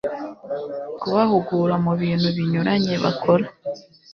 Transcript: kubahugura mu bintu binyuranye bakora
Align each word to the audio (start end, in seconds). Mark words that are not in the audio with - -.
kubahugura 0.99 1.75
mu 1.85 1.93
bintu 2.01 2.27
binyuranye 2.37 2.93
bakora 3.03 3.45